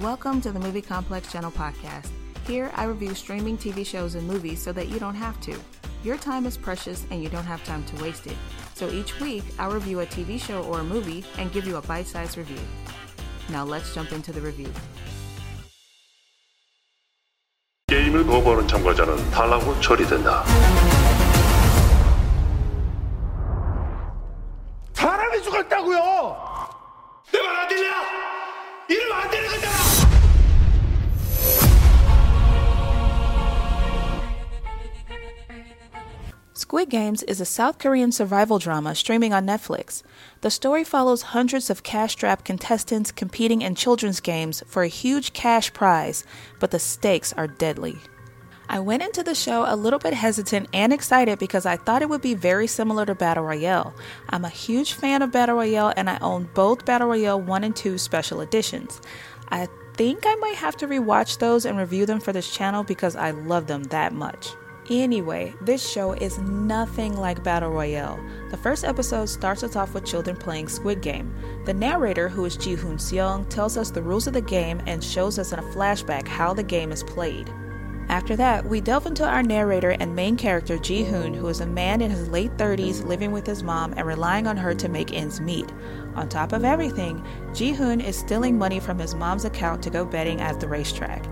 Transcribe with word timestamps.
Welcome 0.00 0.40
to 0.42 0.52
the 0.52 0.58
Movie 0.58 0.82
Complex 0.82 1.30
Channel 1.32 1.50
podcast. 1.52 2.08
Here, 2.46 2.70
I 2.74 2.84
review 2.84 3.14
streaming 3.14 3.56
TV 3.56 3.84
shows 3.86 4.14
and 4.16 4.26
movies 4.26 4.60
so 4.60 4.72
that 4.72 4.88
you 4.88 4.98
don't 4.98 5.14
have 5.14 5.40
to. 5.42 5.54
Your 6.02 6.16
time 6.18 6.46
is 6.46 6.56
precious 6.58 7.04
and 7.10 7.22
you 7.22 7.28
don't 7.28 7.44
have 7.46 7.62
time 7.64 7.84
to 7.84 8.02
waste 8.02 8.26
it. 8.26 8.36
So 8.74 8.88
each 8.90 9.18
week, 9.20 9.44
I'll 9.58 9.70
review 9.70 10.00
a 10.00 10.06
TV 10.06 10.38
show 10.40 10.62
or 10.64 10.80
a 10.80 10.84
movie 10.84 11.24
and 11.38 11.52
give 11.52 11.66
you 11.66 11.76
a 11.76 11.82
bite 11.82 12.06
sized 12.06 12.36
review. 12.36 12.58
Now 13.50 13.64
let's 13.64 13.94
jump 13.94 14.12
into 14.12 14.32
the 14.32 14.40
review. 14.40 14.70
게임을 17.88 18.26
거부하는 18.26 18.66
참가자는 18.66 19.30
탈락으로 19.30 19.80
처리된다. 19.80 20.44
사람이 24.94 25.42
죽었다고요! 25.42 26.00
내 27.32 27.40
말 27.40 27.56
안 27.56 27.68
들려? 27.68 27.90
이러면 28.88 29.20
안 29.22 29.30
되는 29.30 29.48
거잖 29.50 29.57
Squid 36.79 36.91
Games 36.91 37.23
is 37.23 37.41
a 37.41 37.45
South 37.45 37.77
Korean 37.77 38.09
survival 38.09 38.57
drama 38.57 38.95
streaming 38.95 39.33
on 39.33 39.45
Netflix. 39.45 40.01
The 40.39 40.49
story 40.49 40.85
follows 40.85 41.33
hundreds 41.35 41.69
of 41.69 41.83
cash 41.83 42.13
strapped 42.13 42.45
contestants 42.45 43.11
competing 43.11 43.61
in 43.61 43.75
children's 43.75 44.21
games 44.21 44.63
for 44.65 44.83
a 44.83 44.87
huge 44.87 45.33
cash 45.33 45.73
prize, 45.73 46.23
but 46.57 46.71
the 46.71 46.79
stakes 46.79 47.33
are 47.33 47.47
deadly. 47.47 47.97
I 48.69 48.79
went 48.79 49.03
into 49.03 49.23
the 49.23 49.35
show 49.35 49.65
a 49.67 49.75
little 49.75 49.99
bit 49.99 50.13
hesitant 50.13 50.69
and 50.73 50.93
excited 50.93 51.37
because 51.37 51.65
I 51.65 51.75
thought 51.75 52.01
it 52.01 52.07
would 52.07 52.21
be 52.21 52.33
very 52.33 52.65
similar 52.65 53.05
to 53.07 53.13
Battle 53.13 53.43
Royale. 53.43 53.93
I'm 54.29 54.45
a 54.45 54.49
huge 54.49 54.93
fan 54.93 55.21
of 55.21 55.33
Battle 55.33 55.57
Royale 55.57 55.91
and 55.97 56.09
I 56.09 56.17
own 56.19 56.47
both 56.53 56.85
Battle 56.85 57.09
Royale 57.09 57.41
1 57.41 57.63
and 57.65 57.75
2 57.75 57.97
special 57.97 58.39
editions. 58.39 59.01
I 59.49 59.67
think 59.95 60.23
I 60.25 60.35
might 60.35 60.55
have 60.55 60.77
to 60.77 60.87
rewatch 60.87 61.39
those 61.39 61.65
and 61.65 61.77
review 61.77 62.05
them 62.05 62.21
for 62.21 62.31
this 62.31 62.49
channel 62.49 62.85
because 62.85 63.17
I 63.17 63.31
love 63.31 63.67
them 63.67 63.83
that 63.83 64.13
much. 64.13 64.53
Anyway, 64.91 65.53
this 65.61 65.87
show 65.87 66.13
is 66.13 66.39
nothing 66.39 67.15
like 67.15 67.43
Battle 67.43 67.69
Royale. 67.69 68.19
The 68.49 68.57
first 68.57 68.83
episode 68.83 69.27
starts 69.27 69.61
us 69.63 69.75
off 69.75 69.93
with 69.93 70.03
children 70.03 70.35
playing 70.35 70.67
Squid 70.67 71.01
Game. 71.01 71.31
The 71.65 71.73
narrator, 71.75 72.27
who 72.27 72.43
is 72.45 72.57
Gi-hun 72.57 72.97
Seong, 72.97 73.47
tells 73.49 73.77
us 73.77 73.91
the 73.91 74.01
rules 74.01 74.25
of 74.25 74.33
the 74.33 74.41
game 74.41 74.81
and 74.87 75.03
shows 75.03 75.37
us 75.37 75.53
in 75.53 75.59
a 75.59 75.63
flashback 75.63 76.27
how 76.27 76.55
the 76.55 76.63
game 76.63 76.91
is 76.91 77.03
played. 77.03 77.53
After 78.07 78.35
that, 78.37 78.65
we 78.65 78.81
delve 78.81 79.05
into 79.05 79.23
our 79.23 79.43
narrator 79.43 79.91
and 79.91 80.15
main 80.15 80.35
character, 80.35 80.79
Gi-hun, 80.79 81.35
who 81.35 81.49
is 81.49 81.61
a 81.61 81.67
man 81.67 82.01
in 82.01 82.09
his 82.09 82.27
late 82.29 82.57
30s 82.57 83.05
living 83.05 83.31
with 83.31 83.45
his 83.45 83.61
mom 83.61 83.93
and 83.95 84.07
relying 84.07 84.47
on 84.47 84.57
her 84.57 84.73
to 84.73 84.89
make 84.89 85.13
ends 85.13 85.39
meet. 85.39 85.71
On 86.15 86.27
top 86.27 86.51
of 86.51 86.65
everything, 86.65 87.23
Gi-hun 87.53 88.01
is 88.01 88.17
stealing 88.17 88.57
money 88.57 88.79
from 88.79 88.97
his 88.97 89.13
mom's 89.13 89.45
account 89.45 89.83
to 89.83 89.91
go 89.91 90.03
betting 90.03 90.41
at 90.41 90.59
the 90.59 90.67
racetrack. 90.67 91.23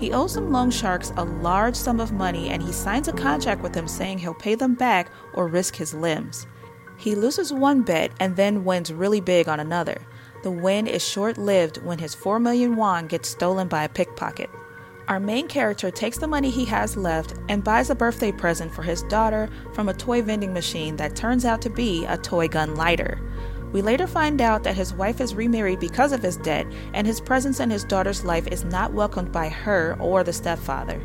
He 0.00 0.12
owes 0.12 0.32
some 0.32 0.50
loan 0.50 0.70
sharks 0.70 1.12
a 1.18 1.24
large 1.24 1.76
sum 1.76 2.00
of 2.00 2.10
money 2.10 2.48
and 2.48 2.62
he 2.62 2.72
signs 2.72 3.06
a 3.06 3.12
contract 3.12 3.60
with 3.60 3.74
them 3.74 3.86
saying 3.86 4.16
he'll 4.16 4.32
pay 4.32 4.54
them 4.54 4.74
back 4.74 5.10
or 5.34 5.46
risk 5.46 5.76
his 5.76 5.92
limbs. 5.92 6.46
He 6.96 7.14
loses 7.14 7.52
one 7.52 7.82
bet 7.82 8.10
and 8.18 8.34
then 8.34 8.64
wins 8.64 8.94
really 8.94 9.20
big 9.20 9.46
on 9.46 9.60
another. 9.60 10.00
The 10.42 10.50
win 10.50 10.86
is 10.86 11.06
short 11.06 11.36
lived 11.36 11.82
when 11.82 11.98
his 11.98 12.14
4 12.14 12.40
million 12.40 12.76
won 12.76 13.08
gets 13.08 13.28
stolen 13.28 13.68
by 13.68 13.84
a 13.84 13.90
pickpocket. 13.90 14.48
Our 15.06 15.20
main 15.20 15.48
character 15.48 15.90
takes 15.90 16.16
the 16.16 16.26
money 16.26 16.48
he 16.48 16.64
has 16.64 16.96
left 16.96 17.34
and 17.50 17.62
buys 17.62 17.90
a 17.90 17.94
birthday 17.94 18.32
present 18.32 18.72
for 18.72 18.82
his 18.82 19.02
daughter 19.02 19.50
from 19.74 19.90
a 19.90 19.94
toy 19.94 20.22
vending 20.22 20.54
machine 20.54 20.96
that 20.96 21.14
turns 21.14 21.44
out 21.44 21.60
to 21.60 21.68
be 21.68 22.06
a 22.06 22.16
toy 22.16 22.48
gun 22.48 22.74
lighter. 22.74 23.20
We 23.72 23.82
later 23.82 24.06
find 24.06 24.40
out 24.40 24.64
that 24.64 24.74
his 24.74 24.92
wife 24.92 25.20
is 25.20 25.34
remarried 25.34 25.80
because 25.80 26.12
of 26.12 26.22
his 26.22 26.36
debt, 26.36 26.66
and 26.92 27.06
his 27.06 27.20
presence 27.20 27.60
in 27.60 27.70
his 27.70 27.84
daughter's 27.84 28.24
life 28.24 28.48
is 28.48 28.64
not 28.64 28.92
welcomed 28.92 29.30
by 29.30 29.48
her 29.48 29.96
or 30.00 30.24
the 30.24 30.32
stepfather. 30.32 31.00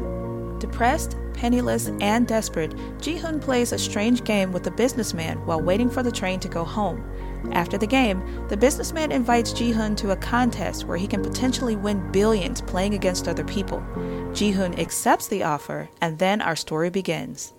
Depressed, 0.59 1.16
penniless, 1.33 1.91
and 1.99 2.25
desperate, 2.27 2.73
Gi-hun 3.02 3.39
plays 3.39 3.71
a 3.71 3.77
strange 3.77 4.23
game 4.23 4.52
with 4.52 4.65
a 4.65 4.71
businessman 4.71 5.37
while 5.45 5.61
waiting 5.61 5.89
for 5.89 6.02
the 6.02 6.11
train 6.11 6.39
to 6.39 6.48
go 6.48 6.64
home. 6.64 7.04
After 7.52 7.77
the 7.77 7.86
game, 7.86 8.48
the 8.48 8.58
businessman 8.58 9.11
invites 9.11 9.54
Gi-hun 9.54 9.95
to 9.98 10.11
a 10.11 10.15
contest 10.15 10.86
where 10.86 10.98
he 10.98 11.08
can 11.08 11.21
potentially 11.21 11.75
win 11.75 12.11
billions 12.11 12.61
playing 12.61 12.95
against 12.95 13.27
other 13.27 13.43
people. 13.43 13.83
Gi-hun 14.33 14.80
accepts 14.80 15.27
the 15.27 15.43
offer, 15.43 15.89
and 16.02 16.17
then 16.17 16.42
our 16.42 16.55
story 16.55 16.89
begins. 16.89 17.54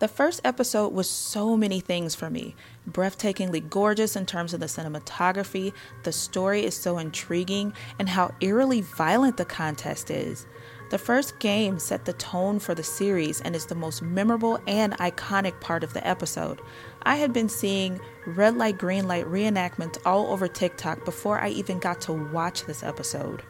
The 0.00 0.08
first 0.08 0.40
episode 0.44 0.92
was 0.92 1.08
so 1.08 1.56
many 1.56 1.78
things 1.78 2.16
for 2.16 2.28
me. 2.28 2.56
Breathtakingly 2.90 3.68
gorgeous 3.70 4.16
in 4.16 4.26
terms 4.26 4.52
of 4.52 4.58
the 4.58 4.66
cinematography, 4.66 5.72
the 6.02 6.10
story 6.10 6.64
is 6.64 6.74
so 6.76 6.98
intriguing, 6.98 7.72
and 7.98 8.08
how 8.08 8.34
eerily 8.40 8.80
violent 8.80 9.36
the 9.36 9.44
contest 9.44 10.10
is. 10.10 10.46
The 10.90 10.98
first 10.98 11.38
game 11.38 11.78
set 11.78 12.04
the 12.04 12.12
tone 12.14 12.58
for 12.58 12.74
the 12.74 12.82
series 12.82 13.40
and 13.40 13.54
is 13.54 13.66
the 13.66 13.74
most 13.74 14.02
memorable 14.02 14.58
and 14.66 14.92
iconic 14.98 15.60
part 15.60 15.84
of 15.84 15.92
the 15.92 16.06
episode. 16.06 16.60
I 17.04 17.16
had 17.16 17.32
been 17.32 17.48
seeing 17.48 18.00
red 18.26 18.56
light, 18.56 18.78
green 18.78 19.06
light 19.06 19.26
reenactments 19.26 19.98
all 20.04 20.26
over 20.26 20.48
TikTok 20.48 21.04
before 21.04 21.38
I 21.40 21.50
even 21.50 21.78
got 21.78 22.00
to 22.02 22.12
watch 22.12 22.64
this 22.64 22.82
episode. 22.82 23.42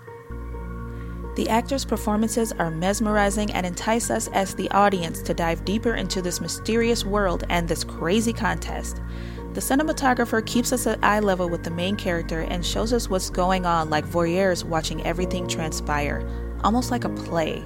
The 1.37 1.49
actors' 1.49 1.85
performances 1.85 2.53
are 2.53 2.71
mesmerizing 2.71 3.51
and 3.51 3.67
entice 3.67 4.09
us 4.09 4.29
as 4.29 4.55
the 4.55 4.71
audience 4.71 5.21
to 5.23 5.35
dive 5.35 5.65
deeper 5.65 5.95
into 5.95 6.23
this 6.23 6.41
mysterious 6.41 7.05
world 7.05 7.43
and 7.49 7.67
this 7.67 7.83
crazy 7.83 8.33
contest. 8.33 9.01
The 9.53 9.61
cinematographer 9.61 10.47
keeps 10.47 10.73
us 10.73 10.87
at 10.87 11.03
eye 11.03 11.19
level 11.19 11.49
with 11.49 11.65
the 11.65 11.71
main 11.71 11.97
character 11.97 12.43
and 12.43 12.65
shows 12.65 12.93
us 12.93 13.11
what's 13.11 13.31
going 13.31 13.67
on 13.67 13.91
like 13.91 14.07
voyeurs 14.07 14.63
watching 14.63 15.05
everything 15.05 15.49
transpire, 15.49 16.25
almost 16.63 16.93
like 16.93 17.05
a 17.05 17.09
play. 17.09 17.65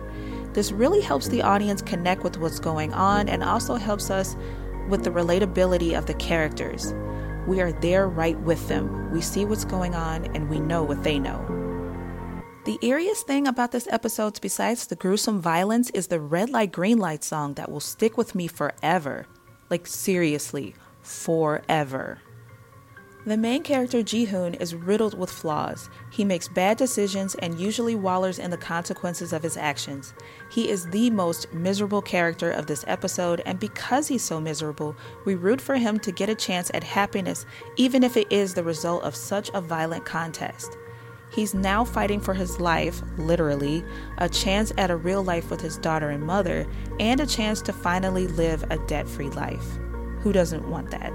This 0.54 0.72
really 0.72 1.02
helps 1.02 1.28
the 1.28 1.42
audience 1.42 1.82
connect 1.82 2.24
with 2.24 2.38
what's 2.38 2.60
going 2.60 2.94
on 2.94 3.28
and 3.28 3.44
also 3.44 3.74
helps 3.74 4.10
us 4.10 4.34
with 4.88 5.04
the 5.04 5.10
relatability 5.10 5.96
of 5.96 6.06
the 6.06 6.14
characters. 6.14 6.94
We 7.46 7.60
are 7.60 7.72
there 7.72 8.08
right 8.08 8.38
with 8.40 8.66
them. 8.68 9.10
We 9.10 9.20
see 9.20 9.44
what's 9.44 9.64
going 9.66 9.94
on 9.94 10.24
and 10.34 10.48
we 10.48 10.58
know 10.58 10.82
what 10.82 11.04
they 11.04 11.18
know. 11.18 11.47
The 12.68 12.76
eeriest 12.82 13.22
thing 13.22 13.48
about 13.48 13.72
this 13.72 13.88
episode, 13.90 14.38
besides 14.42 14.86
the 14.86 14.94
gruesome 14.94 15.40
violence, 15.40 15.88
is 15.94 16.08
the 16.08 16.20
red 16.20 16.50
light, 16.50 16.70
green 16.70 16.98
light 16.98 17.24
song 17.24 17.54
that 17.54 17.70
will 17.70 17.80
stick 17.80 18.18
with 18.18 18.34
me 18.34 18.46
forever. 18.46 19.24
Like, 19.70 19.86
seriously, 19.86 20.74
forever. 21.00 22.18
The 23.24 23.38
main 23.38 23.62
character, 23.62 24.02
Gi-hun, 24.02 24.52
is 24.52 24.74
riddled 24.74 25.18
with 25.18 25.30
flaws. 25.30 25.88
He 26.12 26.26
makes 26.26 26.46
bad 26.46 26.76
decisions 26.76 27.34
and 27.36 27.58
usually 27.58 27.94
wallers 27.94 28.38
in 28.38 28.50
the 28.50 28.58
consequences 28.58 29.32
of 29.32 29.42
his 29.42 29.56
actions. 29.56 30.12
He 30.50 30.68
is 30.68 30.90
the 30.90 31.08
most 31.08 31.50
miserable 31.54 32.02
character 32.02 32.50
of 32.50 32.66
this 32.66 32.84
episode, 32.86 33.40
and 33.46 33.58
because 33.58 34.08
he's 34.08 34.22
so 34.22 34.42
miserable, 34.42 34.94
we 35.24 35.36
root 35.36 35.62
for 35.62 35.76
him 35.76 35.98
to 36.00 36.12
get 36.12 36.28
a 36.28 36.34
chance 36.34 36.70
at 36.74 36.84
happiness, 36.84 37.46
even 37.76 38.02
if 38.02 38.18
it 38.18 38.30
is 38.30 38.52
the 38.52 38.62
result 38.62 39.04
of 39.04 39.16
such 39.16 39.50
a 39.54 39.62
violent 39.62 40.04
contest. 40.04 40.76
He's 41.30 41.54
now 41.54 41.84
fighting 41.84 42.20
for 42.20 42.34
his 42.34 42.58
life, 42.58 43.02
literally, 43.16 43.84
a 44.18 44.28
chance 44.28 44.72
at 44.78 44.90
a 44.90 44.96
real 44.96 45.22
life 45.22 45.50
with 45.50 45.60
his 45.60 45.76
daughter 45.76 46.10
and 46.10 46.22
mother, 46.22 46.66
and 46.98 47.20
a 47.20 47.26
chance 47.26 47.60
to 47.62 47.72
finally 47.72 48.26
live 48.26 48.64
a 48.70 48.78
debt 48.86 49.08
free 49.08 49.30
life. 49.30 49.66
Who 50.20 50.32
doesn't 50.32 50.68
want 50.68 50.90
that? 50.90 51.12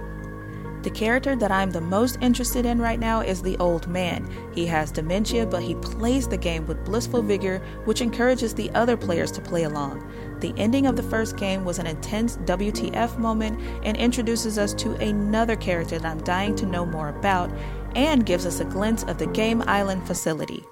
The 0.84 0.90
character 0.90 1.34
that 1.38 1.50
I'm 1.50 1.72
the 1.72 1.80
most 1.80 2.18
interested 2.20 2.66
in 2.66 2.82
right 2.82 3.00
now 3.00 3.22
is 3.22 3.42
the 3.42 3.58
old 3.58 3.88
man. 3.88 4.30
He 4.54 4.66
has 4.66 4.92
dementia, 4.92 5.46
but 5.46 5.64
he 5.64 5.76
plays 5.76 6.28
the 6.28 6.36
game 6.36 6.68
with 6.68 6.84
blissful 6.84 7.22
vigor, 7.22 7.60
which 7.86 8.02
encourages 8.02 8.54
the 8.54 8.70
other 8.72 8.98
players 8.98 9.32
to 9.32 9.42
play 9.42 9.64
along. 9.64 10.06
The 10.42 10.54
ending 10.58 10.86
of 10.86 10.98
the 10.98 11.04
first 11.04 11.38
game 11.38 11.64
was 11.64 11.80
an 11.80 11.88
intense 11.88 12.36
WTF 12.36 13.18
moment 13.18 13.62
and 13.86 13.96
introduces 13.96 14.58
us 14.58 14.74
to 14.74 14.96
another 14.96 15.56
character 15.56 15.98
that 15.98 16.12
I'm 16.12 16.22
dying 16.26 16.54
to 16.58 16.66
know 16.66 16.86
more 16.86 17.08
about 17.08 17.50
and 17.96 18.26
gives 18.26 18.46
us 18.46 18.60
a 18.60 18.66
glimpse 18.66 19.04
of 19.04 19.18
the 19.18 19.28
Game 19.28 19.64
Island 19.68 20.06
facility. 20.06 20.64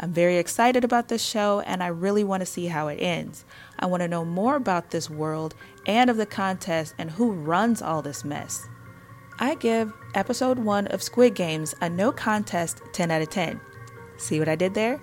I'm 0.00 0.12
very 0.12 0.38
excited 0.38 0.84
about 0.84 1.08
this 1.08 1.22
show 1.24 1.60
and 1.60 1.82
I 1.82 1.86
really 1.88 2.24
want 2.24 2.40
to 2.40 2.46
see 2.46 2.66
how 2.66 2.88
it 2.88 2.96
ends. 2.96 3.44
I 3.78 3.86
want 3.86 4.02
to 4.02 4.08
know 4.08 4.24
more 4.24 4.56
about 4.56 4.90
this 4.90 5.08
world 5.08 5.54
and 5.86 6.10
of 6.10 6.16
the 6.16 6.26
contest 6.26 6.94
and 6.98 7.10
who 7.10 7.32
runs 7.32 7.80
all 7.80 8.02
this 8.02 8.24
mess. 8.24 8.66
I 9.38 9.54
give 9.54 9.92
episode 10.14 10.58
1 10.58 10.88
of 10.88 11.02
Squid 11.02 11.34
Games 11.34 11.74
a 11.80 11.88
no 11.88 12.12
contest 12.12 12.82
10 12.92 13.10
out 13.10 13.22
of 13.22 13.30
10. 13.30 13.60
See 14.16 14.38
what 14.38 14.48
I 14.48 14.56
did 14.56 14.74
there? 14.74 15.00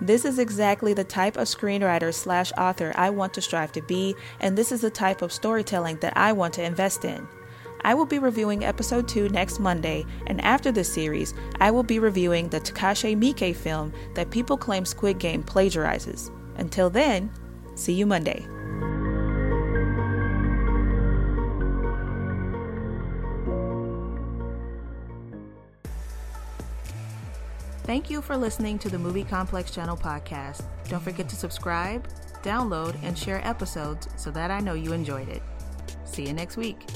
This 0.00 0.24
is 0.24 0.38
exactly 0.38 0.94
the 0.94 1.04
type 1.04 1.36
of 1.36 1.46
screenwriter 1.46 2.12
slash 2.14 2.52
author 2.56 2.92
I 2.94 3.10
want 3.10 3.34
to 3.34 3.42
strive 3.42 3.72
to 3.72 3.82
be, 3.82 4.16
and 4.40 4.56
this 4.56 4.72
is 4.72 4.80
the 4.80 4.90
type 4.90 5.20
of 5.20 5.32
storytelling 5.32 5.98
that 5.98 6.16
I 6.16 6.32
want 6.32 6.54
to 6.54 6.64
invest 6.64 7.04
in. 7.04 7.28
I 7.82 7.94
will 7.94 8.06
be 8.06 8.18
reviewing 8.18 8.64
episode 8.64 9.08
2 9.08 9.30
next 9.30 9.58
Monday, 9.58 10.04
and 10.26 10.40
after 10.42 10.70
this 10.70 10.92
series, 10.92 11.34
I 11.60 11.70
will 11.70 11.82
be 11.82 11.98
reviewing 11.98 12.48
the 12.48 12.60
Takashi 12.60 13.16
Miike 13.16 13.56
film 13.56 13.92
that 14.14 14.30
people 14.30 14.56
claim 14.56 14.84
Squid 14.84 15.18
Game 15.18 15.42
plagiarizes. 15.42 16.30
Until 16.56 16.90
then, 16.90 17.30
see 17.74 17.92
you 17.92 18.06
Monday. 18.06 18.46
Thank 27.84 28.08
you 28.08 28.22
for 28.22 28.36
listening 28.36 28.78
to 28.80 28.88
the 28.88 28.98
Movie 28.98 29.24
Complex 29.24 29.72
Channel 29.72 29.96
podcast. 29.96 30.62
Don't 30.88 31.02
forget 31.02 31.28
to 31.28 31.34
subscribe, 31.34 32.06
download, 32.42 32.96
and 33.02 33.18
share 33.18 33.44
episodes 33.44 34.06
so 34.16 34.30
that 34.30 34.50
I 34.50 34.60
know 34.60 34.74
you 34.74 34.92
enjoyed 34.92 35.28
it. 35.28 35.42
See 36.04 36.26
you 36.26 36.32
next 36.32 36.56
week. 36.56 36.86